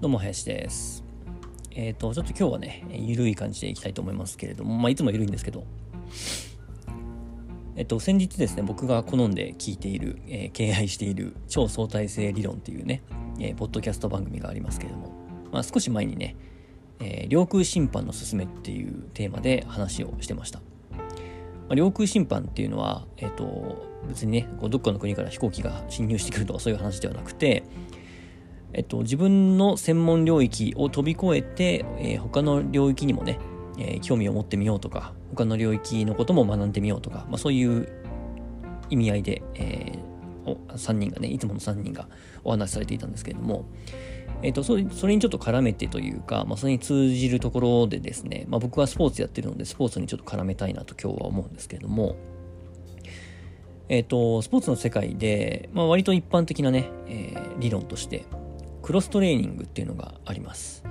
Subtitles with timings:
[0.00, 1.02] どうも、林です。
[1.72, 5.64] えっ、ー、と、ちょっと今日はね、ゆるい感じでいきたいと思いますけれども、まあ、いつもゆるいんですけど、
[7.74, 13.02] えっ、と、先日ですね、僕が好んで聞いている、えー、敬愛している超相対性理論っていうね、
[13.40, 15.10] えー、ポッドキャスト番組がありますけれども、
[15.50, 16.36] まあ、少し前にね、
[17.00, 20.60] え領空侵犯のすすめっていうテーマで話をしてました。
[20.60, 20.64] ま
[21.70, 27.64] あ、領空侵犯っていうのは、えっ、と、別にね、こうどっかの国から飛行機が侵入してくるとかそういう話ではなくて、
[28.78, 33.40] えっと、自分の専門領域を飛び越えて、えー、他の領域にもね、
[33.76, 37.88] えー、興味を持ってみようとか、他の領域のことも学んでみようとか、まあ、そういう
[38.88, 42.08] 意味合いで、えー、3人がね、いつもの3人が
[42.44, 43.64] お話しされていたんですけれども、
[44.42, 52.14] えっ、ー、とそれ、それにちょっと絡めてというか、まあ、それに通じるところでですね、まあ、僕はスポーツやってるので、スポーツにちょっと絡めたいなと今日は思うんですけれども、
[53.88, 58.24] えっ、ー、と、スポーツの世界で、まあ、割と一般的なね、えー、理論として、
[58.88, 60.82] クロストレーニングっていうのがあります。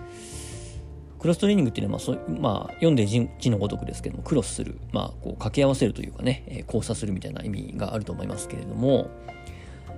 [1.18, 9.10] クロストレーニングっていうのは、まあ、そまあ、読んで字のごとくですけども、クロスする、まあ、こう掛け合わせるというかね、えー、交差するみたいな意味があると思いますけれども、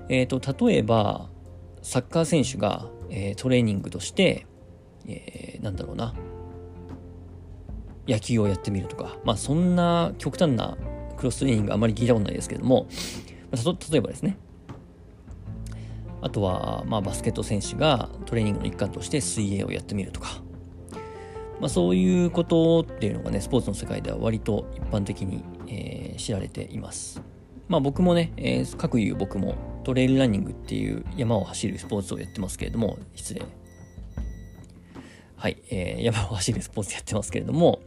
[0.08, 1.28] えっ、ー、と、例えば、
[1.82, 4.46] サッカー選手が、えー、トレーニングとして、
[5.06, 6.14] えー、なんだろうな、
[8.08, 10.78] 野球をやってみるとか、まあ、そんな極端な
[11.18, 12.88] クロストレーニングあまり聞いたことないですけども、
[13.52, 14.38] 例えばですね、
[16.22, 20.42] あとは、まあ、バスケット選手がトレーニングの一環として水泳をやってみるとか、
[21.60, 27.22] まあ、そういうことっていうのがね、スポーツの世界では割と一般的に、えー、知られています。
[27.68, 33.42] まあ僕もね、えー、各言う僕もトレイルランニングっていう山を走るスポーツをやってますけれども、失礼。
[35.36, 37.80] はい、えー、山を走るスポーツやってますけれども、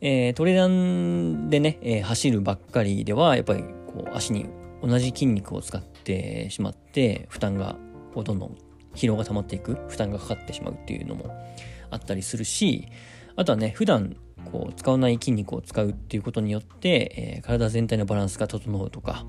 [0.00, 4.46] えー、トレランでね、えー、走るばっかりでは、やっぱりこう足に
[4.82, 7.76] 同じ筋肉を使ってしまって負担が
[8.14, 8.56] こうどんどん
[8.94, 11.36] 疲労が溜まっていく負担がかかってしまうっていうのも
[11.90, 12.88] あったりするし
[13.36, 14.16] あとはね普段
[14.50, 19.26] こう使わない筋肉を使うっていうことによって、えー、体全体のバランスが整うとか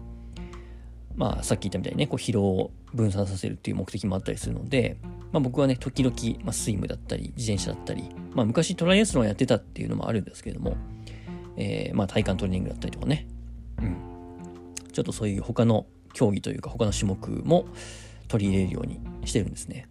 [1.16, 4.98] まあさっき言ったみたいにねこう疲労を分散させるっていう目的もあったりするので、
[5.32, 10.78] まあ、僕はね時々、まあ、スイムだったり自転車だったり、まあ、昔トライアスロンやってたっていうのもあるんですけれども、
[11.58, 13.28] えー、まあ体幹トレーニングだったりとかね。
[13.80, 14.10] うん。
[14.92, 17.66] ちょっとそういう他の競技というか他の種目も
[18.28, 19.88] 取り入れるようにしてるんですね。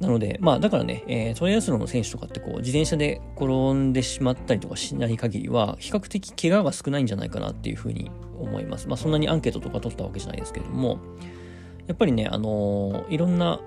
[0.00, 8.86] なので、まあだからね、えー、トライアスロンの選手とかってこう自転車で転んでしまったりとかしない限りは比較的怪我が少ないんじゃないかなっていうふうに思います。
[8.86, 11.00] まあそんなにアンケートとか取ったわけじゃないですけれども、
[11.88, 13.60] やっぱりね、あのー、いろんな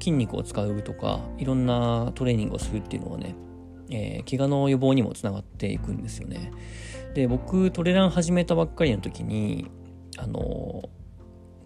[0.00, 3.34] 筋肉を使うとか、いろんなトレーニングをするっていうのはね、
[3.90, 6.52] えー、怪我の予防にもつながっていくんですよね。
[7.14, 9.70] で、僕、トレラン始めたばっかりの時に、
[10.18, 10.88] あの、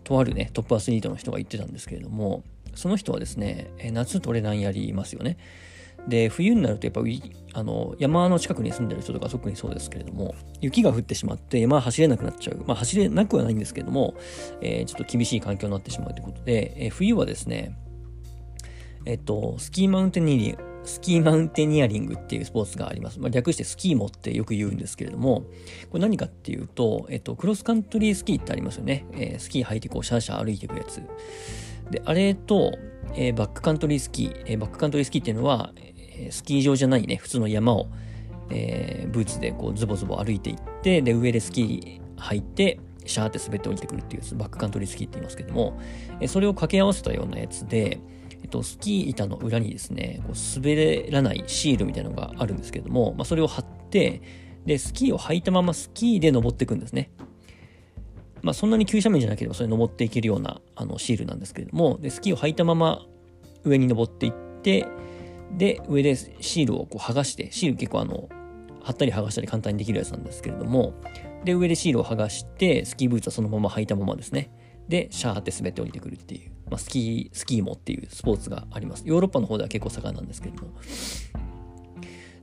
[0.05, 2.44] とあるね、トップアスリートの人が言ってたんですけれども、
[2.75, 5.38] その人はですね、夏トレランやりますよね。
[6.09, 7.00] で、冬になるとやっぱ
[7.59, 12.62] あの山の近くに住んでる人とか特にそうですけれども、雪が降ってしまって山走れなくなっちゃう。
[12.66, 14.15] まあ走れなくはないんですけれども、
[14.60, 17.77] えー、ちょっと厳しい環境になってしまうということで、えー、冬はですね、
[19.06, 23.19] えっと、スキーマウンテニースキーマウンテニアリングっていうスポーツがあります。
[23.19, 25.45] まあ、略してスキーモってよく言うんですけれども、
[25.91, 29.06] これ何かっていうと、えっと、クロスカントリースキーってありますよね。
[29.12, 31.03] えー、スキー履いてこう、シャーシャー歩いていくやつ。
[31.91, 32.77] で、あれと、
[33.15, 35.72] えー、バックカントリースキー、えー、バックカントリースキーっていうのは、
[36.17, 37.89] えスキー場じゃないね、普通の山を、
[38.51, 45.78] えブーツでこうズボズボ歩いていって、で、上でスキー履いて、シャーって滑って降りてくるっていうやつバックカントリースキーって言いますけども、
[46.21, 48.01] えそれを掛け合わせたようなやつで、
[48.44, 54.21] えっと、スキー板の裏にですね、こう滑らないシールみたいなのがあるんですけども、まあ、それを貼って、
[54.66, 57.10] で、スキーを履いたままスキーで登っていくんですね。
[58.43, 63.06] まあ、そんなに急斜面じゃなければそれ登っていけるようなあのシールなんですけれども、で、スキーを履いたまま
[63.65, 64.87] 上に登っていって、
[65.56, 68.28] で、上でシールをこう剥がして、シール結構あの、
[68.83, 70.93] 貼ったり剥がしたり簡単にできるやつなんですけれども、
[71.47, 74.50] で、上でシールを剥がして、スキーブーツはそのまま履いたままですね。
[74.87, 76.53] で、シャーって滑って降りてくるっていう。
[76.74, 79.04] まあ、スキー、スキーモっていうスポーツがあります。
[79.06, 80.72] ヨーロッパの方では結構盛んなんですけれども。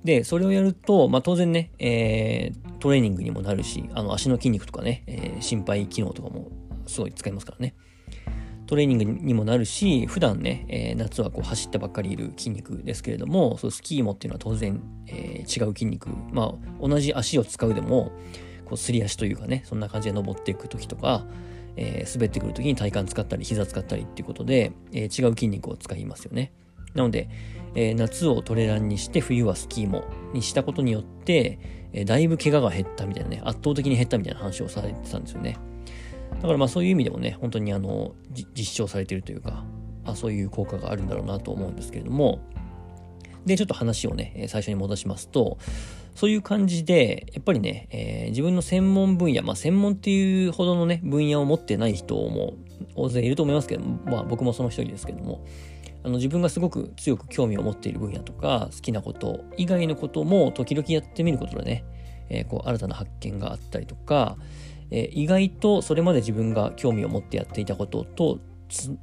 [0.06, 6.50] で、それをやると、まあ、当然ね、えー、トレーニングにもなるし、あの足の筋肉とかね、えー、心肺機能とかも
[6.88, 7.76] すごい使いますからね。
[8.68, 18.14] トレーニングにもなるし、普段ね、えー、夏はこう走ってばっかりいる筋肉ですけれども、そうスキーモっていうのは当然、えー、違う筋肉、まあ、同じ足を使うでも、
[18.64, 21.26] こうすり足というかね、そんな感じで登っていく時とか、
[21.76, 26.52] えー、滑ってくるときに体幹使ったり膝使ったりっていうことで、えー、違う筋肉を使いますよね。
[26.94, 27.30] なので、
[27.76, 30.04] えー、夏をトレランにして冬はスキーモ
[30.34, 31.60] にしたことによって、
[31.94, 35.58] えだいぶ怪我が減ったみたいなね、圧倒的に減ったみたいな話をされてたんですよね。
[36.36, 38.16] だからまあそういう意味でもね、本当にあの、
[38.56, 39.66] 実証されてるというか、
[40.06, 42.40] あ、そういう効果があるんだろうなと思うんですけれども、
[43.46, 45.58] で、ちょっと話をね、最初に戻しますと、
[46.16, 52.54] そういう感じで、やっぱりね、えー、自分の専門分野、まあ専門っていうほどのね、分野を持ってない人も
[52.96, 55.46] 大勢いると思いますけど、まあ僕もその一人ですけども、
[56.04, 61.86] あの自分がすごく強く興味を持っている分野とか、好きなこと以外のことも時々やってみることでね、
[62.30, 64.38] えー、こう新たな発見があったりとか、
[64.90, 68.40] えー、意外とそれまで自分が興味を持ってやっていたことと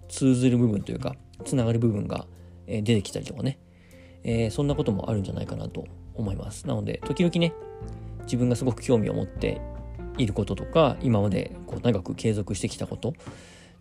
[0.09, 1.15] 通ずる部分というか、
[1.45, 2.27] つながる部分が
[2.67, 3.59] 出てきたりとかね、
[4.25, 5.87] えー、そんなこともあるんじゃないかなと
[6.19, 6.67] 思います。
[6.67, 7.55] なので、時々ね、
[8.25, 9.61] 自分がすごく興味を持って
[10.19, 13.13] いることとか、今までこう長く継続してきたことっ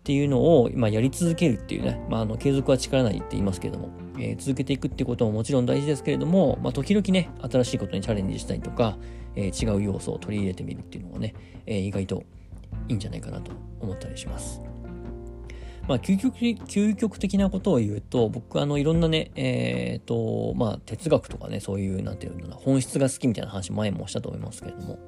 [0.04, 8.96] ていうのを、まあ、やり続けるっていうね、まあ、あの継続は力なりって言いますけれども、えー、続けていくってことももちろん大事ですけれども、まあ、時々ね、新しいことにチャレンジしたりとか、
[9.36, 11.34] えー、違う要素を取り入れてみるっていうのがね、
[11.66, 12.22] えー、意外と
[12.88, 14.67] いいんじゃないかなと思ったりします。
[15.88, 24.98] まあ、究極究極的なことを言うと、僕、あの、いろんなね、えっ、ー、と、まあ、哲学とかね、そういう、なんていうのな、本質が好きみたいな話、前もしたと思いますけれども、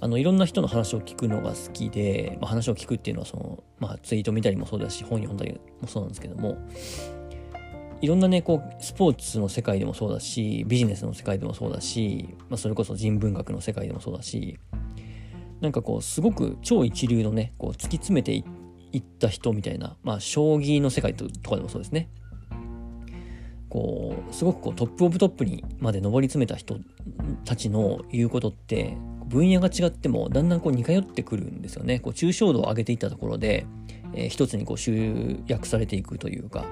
[0.00, 6.56] あの、いろんな人の話を聞くのが好きで、まあ、話を聞くっていうのは、その、まあ、ツイート見たりもそうだし、本読んだりもそうなんですけども、
[8.00, 14.58] いろんなね、こう、スポーツの世界でもそうだし、ビジネスの世界でもそうだし、まあ、それこそ人文学の世界でもそうだし、
[15.60, 18.53] なんかこう、すごく超一流のね、こう、突き詰めていって、
[18.94, 22.08] 行った人みたいな、まあ、将棋の世界とかでもそうですね。
[23.68, 26.78] こう、すごくこうトップオブトップにまで上り詰めた人
[27.44, 28.96] たちの言うことって、
[29.26, 31.98] 分野が違ってもだんだんこう似通ってくるんですよね。
[31.98, 33.66] こう抽象度を上げていったところで、
[34.14, 36.64] えー、一つにこう集約されていくというか、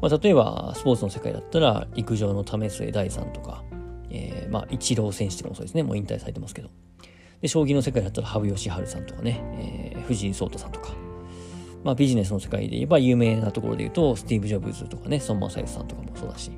[0.00, 3.62] まあ、例えばスポーツの世界だったら陸上の為末大さんとか、
[4.10, 5.84] えー、まあ、イチロー選手とかもそうですね。
[5.84, 6.70] もう引退されてますけど。
[7.40, 9.42] で、将棋の世界だったら羽生善治さんとかね、
[9.91, 10.92] えー、藤井聡太さんとか、
[11.84, 16.50] まあビジネスの世界で言えば有名なところで言うと、スティーブ・ジョブズとかね、孫正義さんとかもそうだし、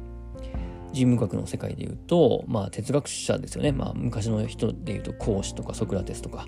[0.93, 3.73] 人文学の世界で言うと、まあ哲学者ですよね。
[3.73, 6.47] まあ昔の人で言うと孔子とかソクラテスとか、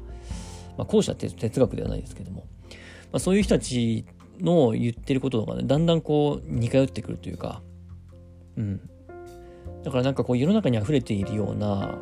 [0.76, 2.76] まあ後者って哲学ではないですけども、ま
[3.14, 4.04] あそういう人たち
[4.40, 7.62] の言ってることとかね、だんだんこう似通ってくるというか、
[8.56, 8.80] うん。
[9.82, 11.98] だからなんかこう世の中に溢れているような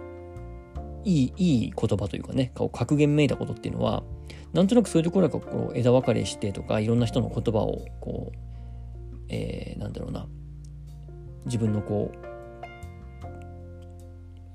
[1.05, 4.03] いい、いい言葉というかね、こう格言めいたことっていうのは、
[4.55, 8.39] なんとなくそういうところがこう枝分かれしてとか、いろんな人の言葉をこう、
[9.29, 10.29] えー、なんだろうな、
[11.45, 12.13] 自分のこ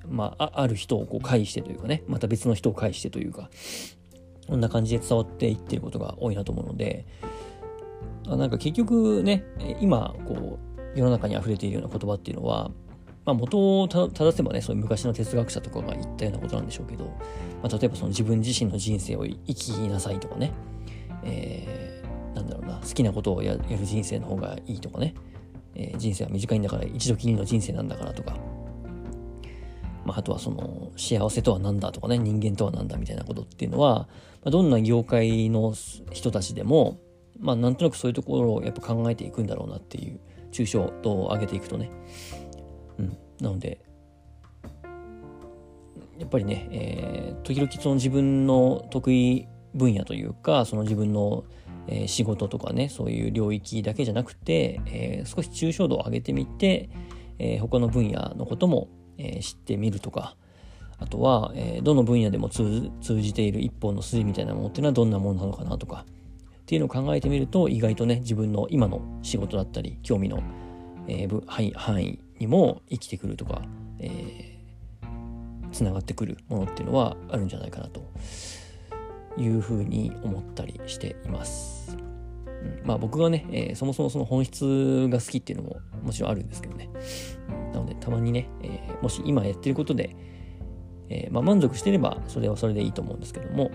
[0.05, 3.49] う、まあ、ある人をこう介してというかね、また別の人を介してというか、
[4.47, 7.05] こんな感じで伝わっていってることが多いなと思うので、
[8.25, 9.43] あなんか結局ね、
[9.81, 10.57] 今、こ
[10.95, 12.71] う、世の中に溢れているような言葉っていうのは、
[13.29, 17.05] まあ、元を正せばね、そういう昔の哲学者とかが言ったようなことなんでしょうけど、
[17.61, 20.51] まあ、例えばその自分自身の人生を生きなさいとかね、
[21.23, 25.13] えー、なんだろうな、好きなことをやる人生の方がいいとかね、
[25.75, 28.35] えー、人生は短いんだから一度きりの人生なんだからとか、
[30.05, 34.07] まあ、あとはその幸せとは何だとかね、人間とは何だみたいなことっていうのは、
[34.43, 35.75] まあ、どんな業界の
[36.11, 36.97] 人たちでも、
[37.39, 40.19] まあ、なんとなくそういうところをやっぱ考えていくんだろうなっていう
[40.51, 41.91] 抽象度を上げていくとね、
[42.99, 43.81] うん、なので
[46.19, 51.45] やっぱりね、えー、時々その自分の得意分野というかその自分の、
[51.87, 56.89] えー、仕事とかねそういう領域だけじゃなくて、えー、少し抽象度を上げてみて、
[57.39, 60.35] えー、他の分野のことも、え、知ってみるとか
[60.97, 62.91] あとは、え、どの分野でも通
[63.21, 70.43] じている一本の筋みたいなものっていうのはどんなものなのかなとかっていうのを考えてみると意外とね自分の今の仕事だったり興味の、
[71.07, 73.61] えー、範囲にも生きてくるとか、
[73.99, 78.01] えー、つながってくるものっていうのはあるんじゃないかなと
[79.37, 81.97] いうふうに思ったりしています。
[82.47, 86.89] うん、まあ僕がね、えー、そもそもその本質が好きっていうのももちろんあるんですけどね。
[87.73, 90.15] なのでたまにね、えー、もし今やってることで、
[91.09, 93.71] えー、まあ、満足してればそれはそれでいいと思うんですけども、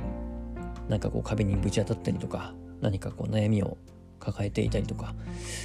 [0.89, 3.79] なんかこう壁にぶち当たったりとか、何かこう悩みを
[4.25, 5.15] 抱えていたりとか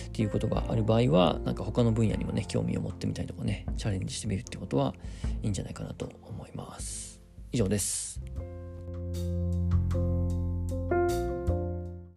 [0.07, 4.93] っていうことがある場合はなんか他の分野にもね興味を持ってみたりとかねチャレンジしてみるってことは
[5.41, 7.19] いいんじゃないかなと思います。
[7.51, 8.21] 以上です。